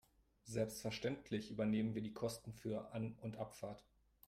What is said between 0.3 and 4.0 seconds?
Selbstverständlich übernehmen wir die Kosten für An- und Abfahrt.